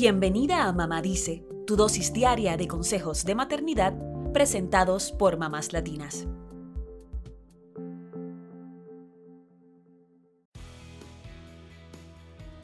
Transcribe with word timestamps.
Bienvenida 0.00 0.68
a 0.68 0.72
Mamá 0.72 1.02
Dice, 1.02 1.44
tu 1.66 1.74
dosis 1.74 2.12
diaria 2.12 2.56
de 2.56 2.68
consejos 2.68 3.24
de 3.24 3.34
maternidad 3.34 3.94
presentados 4.32 5.10
por 5.10 5.38
mamás 5.38 5.72
latinas. 5.72 6.28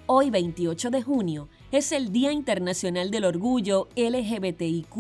Hoy 0.07 0.31
28 0.31 0.91
de 0.91 1.03
junio 1.03 1.49
es 1.73 1.91
el 1.91 2.13
Día 2.13 2.31
Internacional 2.31 3.11
del 3.11 3.25
Orgullo 3.25 3.89
LGBTIQ, 3.97 4.95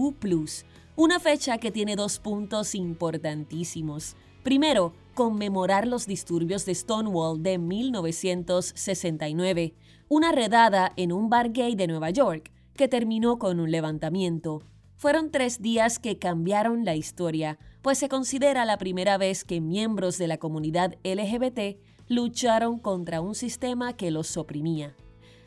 una 0.96 1.21
fecha 1.21 1.59
que 1.59 1.71
tiene 1.71 1.95
dos 1.95 2.19
puntos 2.19 2.75
importantísimos. 2.75 4.16
Primero, 4.43 4.93
conmemorar 5.15 5.87
los 5.87 6.07
disturbios 6.07 6.67
de 6.67 6.75
Stonewall 6.75 7.43
de 7.43 7.57
1969, 7.59 9.75
una 10.09 10.33
redada 10.33 10.93
en 10.96 11.13
un 11.13 11.31
bar 11.31 11.53
gay 11.53 11.75
de 11.75 11.87
Nueva 11.87 12.11
York 12.11 12.53
que 12.75 12.89
terminó 12.89 13.39
con 13.39 13.61
un 13.61 13.71
levantamiento. 13.71 14.63
Fueron 14.96 15.31
tres 15.31 15.63
días 15.63 15.99
que 15.99 16.19
cambiaron 16.19 16.85
la 16.85 16.96
historia, 16.96 17.58
pues 17.82 17.99
se 17.99 18.08
considera 18.08 18.64
la 18.64 18.79
primera 18.79 19.19
vez 19.19 19.45
que 19.45 19.61
miembros 19.61 20.19
de 20.19 20.29
la 20.29 20.39
comunidad 20.39 20.95
LGBT 21.05 21.79
lucharon 22.08 22.79
contra 22.79 23.21
un 23.21 23.35
sistema 23.35 23.94
que 23.94 24.11
los 24.11 24.36
oprimía. 24.36 24.94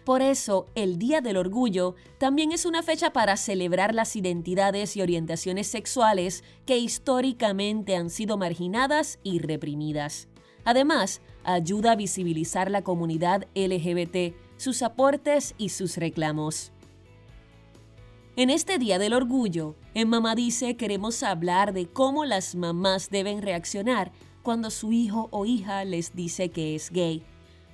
Por 0.07 0.21
eso, 0.21 0.67
el 0.73 0.99
Día 0.99 1.19
del 1.19 1.35
Orgullo 1.35 1.95
también 2.17 2.53
es 2.53 2.65
una 2.65 2.81
fecha 2.81 3.11
para 3.11 3.35
celebrar 3.35 3.93
las 3.93 4.15
identidades 4.15 4.95
y 4.95 5.01
orientaciones 5.01 5.67
sexuales 5.67 6.45
que 6.65 6.77
históricamente 6.77 7.97
han 7.97 8.09
sido 8.09 8.37
marginadas 8.37 9.19
y 9.21 9.39
reprimidas. 9.39 10.29
Además, 10.63 11.19
ayuda 11.43 11.91
a 11.91 11.95
visibilizar 11.97 12.71
la 12.71 12.83
comunidad 12.83 13.49
LGBT, 13.53 14.33
sus 14.55 14.81
aportes 14.81 15.55
y 15.57 15.67
sus 15.67 15.97
reclamos. 15.97 16.71
En 18.37 18.49
este 18.49 18.77
Día 18.77 18.99
del 18.99 19.11
Orgullo, 19.11 19.75
en 19.93 20.07
Mamá 20.07 20.35
Dice 20.35 20.77
queremos 20.77 21.21
hablar 21.21 21.73
de 21.73 21.85
cómo 21.85 22.23
las 22.23 22.55
mamás 22.55 23.09
deben 23.09 23.41
reaccionar 23.41 24.13
cuando 24.41 24.71
su 24.71 24.93
hijo 24.93 25.27
o 25.31 25.45
hija 25.45 25.83
les 25.83 26.15
dice 26.15 26.47
que 26.47 26.75
es 26.75 26.91
gay 26.91 27.25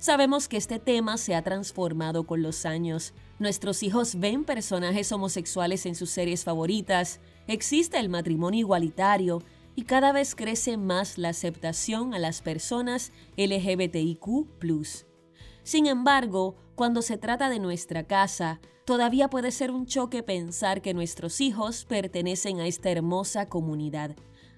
Sabemos 0.04 0.48
que 0.48 0.58
este 0.58 0.78
tema 0.78 1.16
se 1.16 1.34
ha 1.34 1.40
transformado 1.40 2.26
con 2.26 2.42
los 2.42 2.66
años. 2.66 3.14
Nuestros 3.38 3.82
hijos 3.82 4.16
ven 4.16 4.44
personajes 4.44 5.10
homosexuales 5.12 5.86
en 5.86 5.94
sus 5.94 6.10
series 6.10 6.44
favoritas, 6.44 7.20
existe 7.46 7.98
el 7.98 8.10
matrimonio 8.10 8.60
igualitario 8.60 9.42
y 9.74 9.84
cada 9.84 10.12
vez 10.12 10.34
crece 10.34 10.76
más 10.76 11.16
la 11.16 11.30
aceptación 11.30 12.12
a 12.12 12.18
las 12.18 12.42
personas 12.42 13.12
LGBTIQ. 13.38 14.20
Sin 15.62 15.86
embargo, 15.86 16.54
cuando 16.74 17.00
se 17.00 17.16
trata 17.16 17.48
de 17.48 17.58
nuestra 17.58 18.06
casa, 18.06 18.60
todavía 18.84 19.30
puede 19.30 19.52
ser 19.52 19.70
un 19.70 19.86
choque 19.86 20.22
pensar 20.22 20.82
que 20.82 20.92
nuestros 20.92 21.40
hijos 21.40 21.86
pertenecen 21.86 22.60
a 22.60 22.66
esta 22.66 22.90
hermosa 22.90 23.46
comunidad. 23.46 24.14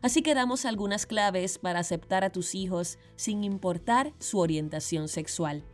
Así 0.07 0.23
que 0.23 0.37
damos 0.37 0.67
algunas 0.67 1.05
claves 1.05 1.59
para 1.59 1.81
aceptar 1.81 2.23
a 2.23 2.31
tus 2.31 2.55
hijos 2.55 2.97
sin 3.17 3.43
importar 3.43 4.13
su 4.21 4.39
orientación 4.39 5.09
sexual. 5.09 5.65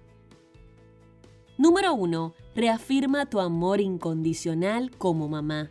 Número 1.58 1.92
1. 1.92 2.32
Reafirma 2.56 3.26
tu 3.26 3.40
amor 3.40 3.82
incondicional 3.82 4.90
como 4.96 5.28
mamá. 5.28 5.70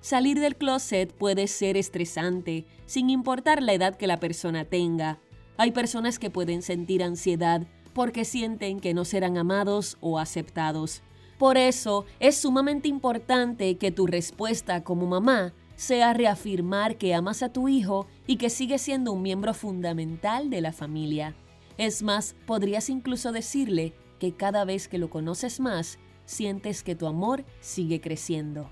Salir 0.00 0.40
del 0.40 0.56
closet 0.56 1.12
puede 1.12 1.46
ser 1.46 1.76
estresante, 1.76 2.66
sin 2.86 3.08
importar 3.08 3.62
la 3.62 3.72
edad 3.72 3.94
que 3.94 4.08
la 4.08 4.18
persona 4.18 4.64
tenga. 4.64 5.20
Hay 5.56 5.70
personas 5.70 6.18
que 6.18 6.28
pueden 6.28 6.62
sentir 6.62 7.04
ansiedad 7.04 7.68
porque 7.94 8.24
sienten 8.24 8.80
que 8.80 8.94
no 8.94 9.04
serán 9.04 9.38
amados 9.38 9.96
o 10.00 10.18
aceptados. 10.18 11.02
Por 11.38 11.56
eso 11.56 12.04
es 12.18 12.36
sumamente 12.36 12.88
importante 12.88 13.78
que 13.78 13.92
tu 13.92 14.08
respuesta 14.08 14.82
como 14.82 15.06
mamá 15.06 15.54
sea 15.76 16.12
reafirmar 16.12 16.96
que 16.96 17.14
amas 17.14 17.42
a 17.42 17.52
tu 17.52 17.68
hijo 17.68 18.06
y 18.26 18.36
que 18.36 18.50
sigue 18.50 18.78
siendo 18.78 19.12
un 19.12 19.22
miembro 19.22 19.54
fundamental 19.54 20.50
de 20.50 20.60
la 20.60 20.72
familia. 20.72 21.34
Es 21.78 22.02
más, 22.02 22.34
podrías 22.46 22.90
incluso 22.90 23.32
decirle 23.32 23.94
que 24.18 24.32
cada 24.32 24.64
vez 24.64 24.88
que 24.88 24.98
lo 24.98 25.10
conoces 25.10 25.58
más, 25.60 25.98
sientes 26.24 26.82
que 26.82 26.94
tu 26.94 27.06
amor 27.06 27.44
sigue 27.60 28.00
creciendo. 28.00 28.70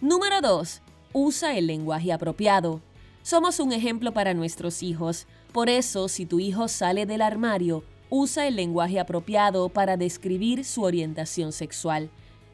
Número 0.00 0.40
2. 0.40 0.82
Usa 1.12 1.56
el 1.56 1.66
lenguaje 1.66 2.12
apropiado. 2.12 2.80
Somos 3.22 3.60
un 3.60 3.72
ejemplo 3.72 4.12
para 4.12 4.34
nuestros 4.34 4.82
hijos, 4.82 5.26
por 5.52 5.68
eso 5.68 6.08
si 6.08 6.26
tu 6.26 6.38
hijo 6.38 6.68
sale 6.68 7.06
del 7.06 7.22
armario, 7.22 7.82
usa 8.08 8.46
el 8.46 8.56
lenguaje 8.56 9.00
apropiado 9.00 9.68
para 9.68 9.96
describir 9.96 10.64
su 10.64 10.82
orientación 10.82 11.52
sexual. 11.52 12.10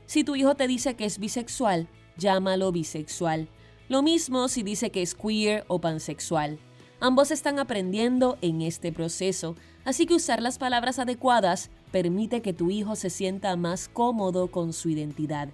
Si 0.06 0.24
tu 0.24 0.36
hijo 0.36 0.54
te 0.54 0.66
dice 0.66 0.94
que 0.94 1.04
es 1.04 1.18
bisexual, 1.18 1.88
llámalo 2.16 2.72
bisexual. 2.72 3.48
Lo 3.88 4.02
mismo 4.02 4.48
si 4.48 4.62
dice 4.62 4.90
que 4.90 5.02
es 5.02 5.14
queer 5.14 5.64
o 5.68 5.80
pansexual. 5.80 6.58
Ambos 7.00 7.30
están 7.30 7.58
aprendiendo 7.58 8.38
en 8.42 8.62
este 8.62 8.92
proceso, 8.92 9.56
así 9.84 10.06
que 10.06 10.14
usar 10.14 10.40
las 10.40 10.58
palabras 10.58 10.98
adecuadas 10.98 11.70
permite 11.90 12.42
que 12.42 12.52
tu 12.52 12.70
hijo 12.70 12.94
se 12.94 13.10
sienta 13.10 13.56
más 13.56 13.88
cómodo 13.88 14.50
con 14.50 14.72
su 14.72 14.88
identidad. 14.88 15.48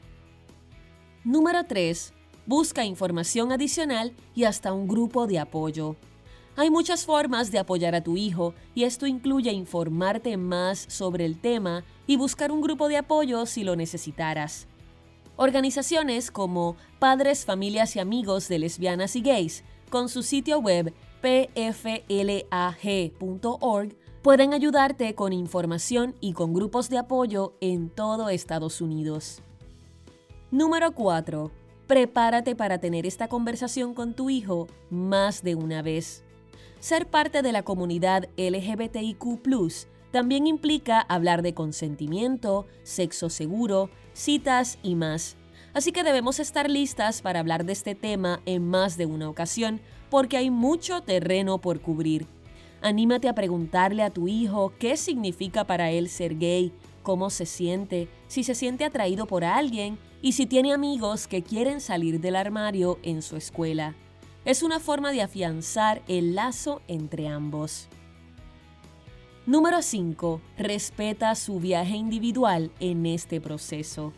Número 1.25 1.65
3. 1.65 2.13
Busca 2.47 2.85
información 2.85 3.51
adicional 3.51 4.15
y 4.35 4.45
hasta 4.45 4.73
un 4.73 4.89
grupo 4.89 5.27
de 5.27 5.39
apoyo. 5.39 5.97
Hay 6.59 6.71
muchas 6.71 7.07
formas 7.07 7.53
de 7.53 7.61
apoyar 7.61 7.95
a 7.95 8.03
tu 8.03 8.17
hijo 8.17 8.53
y 8.75 8.83
esto 8.83 9.07
incluye 9.07 9.53
informarte 9.53 10.37
más 10.37 10.87
sobre 10.89 11.25
el 11.25 11.41
tema 11.41 11.85
y 12.05 12.17
buscar 12.17 12.51
un 12.51 12.61
grupo 12.61 12.89
de 12.89 12.97
apoyo 12.97 13.47
si 13.47 13.63
lo 13.63 13.77
necesitaras. 13.77 14.67
Organizaciones 15.37 16.33
como 16.33 16.75
Padres, 16.99 17.45
Familias 17.45 17.95
y 17.95 18.01
Amigos 18.01 18.49
de 18.49 18.59
Lesbianas 18.59 19.15
y 19.15 19.21
Gays, 19.21 19.63
con 19.89 20.09
su 20.09 20.25
sitio 20.25 20.59
web 20.59 20.93
pflag.org, 21.21 21.87
pueden 24.23 24.53
ayudarte 24.53 25.15
con 25.15 25.33
información 25.33 26.17
y 26.21 26.33
con 26.33 26.55
grupos 26.55 26.89
de 26.89 26.99
apoyo 26.99 27.55
en 27.61 27.89
todo 27.89 28.31
Estados 28.31 28.81
Unidos. 28.81 29.43
Número 30.51 30.91
4. 30.91 31.53
Prepárate 31.87 32.57
para 32.57 32.79
tener 32.79 33.07
esta 33.07 33.29
conversación 33.29 33.95
con 33.95 34.15
tu 34.15 34.29
hijo 34.29 34.67
más 34.91 35.45
de 35.45 35.55
una 35.55 35.83
vez. 35.83 36.25
Ser 36.81 37.09
parte 37.09 37.43
de 37.43 37.51
la 37.51 37.65
comunidad 37.65 38.29
LGBTIQ 38.37 39.19
también 40.13 40.47
implica 40.47 41.01
hablar 41.01 41.43
de 41.43 41.53
consentimiento, 41.53 42.67
sexo 42.85 43.31
seguro, 43.31 43.91
citas 44.13 44.79
y 44.83 44.95
más. 44.95 45.37
Así 45.75 45.91
que 45.91 46.05
debemos 46.05 46.39
estar 46.39 46.71
listas 46.71 47.21
para 47.21 47.41
hablar 47.41 47.65
de 47.65 47.73
este 47.73 47.95
tema 47.95 48.41
en 48.47 48.67
más 48.67 48.97
de 48.97 49.07
una 49.07 49.29
ocasión, 49.29 49.81
porque 50.09 50.37
hay 50.37 50.51
mucho 50.51 51.03
terreno 51.03 51.59
por 51.59 51.81
cubrir. 51.81 52.27
Anímate 52.81 53.29
a 53.29 53.35
preguntarle 53.35 54.05
a 54.05 54.11
tu 54.11 54.29
hijo 54.29 54.73
qué 54.79 54.97
significa 54.97 55.65
para 55.65 55.91
él 55.91 56.09
ser 56.09 56.39
gay, 56.39 56.73
cómo 57.03 57.29
se 57.29 57.45
siente, 57.45 58.09
si 58.29 58.45
se 58.45 58.55
siente 58.55 58.85
atraído 58.85 59.27
por 59.27 59.45
alguien 59.45 59.99
y 60.23 60.33
si 60.33 60.47
tiene 60.47 60.73
amigos 60.73 61.27
que 61.27 61.43
quieren 61.43 61.81
salir 61.81 62.21
del 62.21 62.37
armario 62.37 62.99
en 63.03 63.21
su 63.21 63.37
escuela. 63.37 63.97
Es 64.49 64.63
una 64.63 64.81
forma 64.81 65.13
de 65.13 65.21
afianzar 65.21 66.01
el 66.09 66.35
lazo 66.35 66.81
entre 66.89 67.29
ambos. 67.29 67.87
Número 69.45 69.83
5. 69.83 70.41
Respeta 70.57 71.35
su 71.35 71.61
viaje 71.61 71.97
individual 71.97 72.71
en 72.81 73.05
este 73.05 73.43
proceso. 73.43 74.15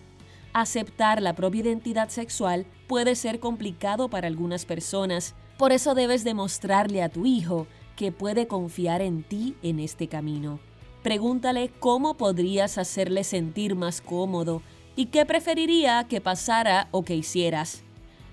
Aceptar 0.53 1.21
la 1.21 1.35
propia 1.35 1.63
identidad 1.63 2.11
sexual 2.11 2.65
puede 2.87 3.17
ser 3.17 3.41
complicado 3.41 4.09
para 4.09 4.29
algunas 4.29 4.67
personas, 4.67 5.35
por 5.59 5.73
eso 5.73 5.97
debes 5.97 6.23
demostrarle 6.23 7.03
a 7.03 7.09
tu 7.09 7.27
hijo 7.27 7.67
que 7.97 8.13
puede 8.13 8.47
confiar 8.47 9.03
en 9.03 9.25
ti 9.25 9.57
en 9.65 9.81
este 9.81 10.07
camino. 10.07 10.61
Pregúntale 11.03 11.73
cómo 11.81 12.17
podrías 12.17 12.79
hacerle 12.79 13.25
sentir 13.25 13.75
más 13.75 14.01
cómodo 14.01 14.63
y 14.95 15.07
qué 15.07 15.27
preferiría 15.27 16.07
que 16.09 16.21
pasara 16.21 16.87
o 16.93 17.03
que 17.03 17.17
hicieras. 17.17 17.83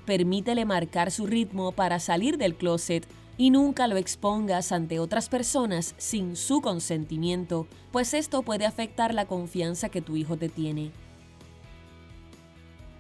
Permítele 0.08 0.64
marcar 0.64 1.12
su 1.12 1.28
ritmo 1.28 1.74
para 1.74 2.00
salir 2.00 2.38
del 2.38 2.56
closet 2.56 3.06
y 3.38 3.50
nunca 3.50 3.88
lo 3.88 3.98
expongas 3.98 4.72
ante 4.72 5.00
otras 5.00 5.28
personas 5.28 5.96
sin 5.98 6.38
su 6.38 6.62
consentimiento, 6.62 7.68
pues 7.92 8.14
esto 8.14 8.42
puede 8.42 8.66
afectar 8.66 9.14
la 9.14 9.26
confianza 9.26 9.90
que 9.90 10.02
tu 10.02 10.16
hijo 10.16 10.38
te 10.38 10.48
tiene. 10.48 10.92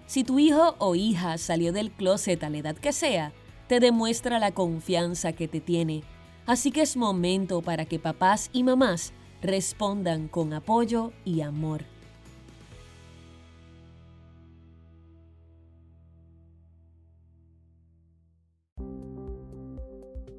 Si 0.06 0.25
tu 0.25 0.38
hijo 0.38 0.75
o 0.80 0.95
hija 0.95 1.38
salió 1.38 1.71
del 1.71 1.92
closet 1.92 2.44
a 2.44 2.50
la 2.50 2.57
edad 2.57 2.75
que 2.75 2.92
sea, 2.92 3.31
te 3.69 3.80
demuestra 3.80 4.38
la 4.38 4.51
confianza 4.51 5.31
que 5.31 5.48
te 5.48 5.62
tiene. 5.62 6.04
Así 6.45 6.71
que 6.71 6.81
es 6.81 6.98
momento 6.98 7.62
para 7.62 7.86
que 7.86 8.00
papás 8.00 8.50
y 8.51 8.63
mamás 8.63 9.13
respondan 9.42 10.27
con 10.27 10.51
apoyo 10.51 11.13
y 11.24 11.39
amor. 11.39 11.86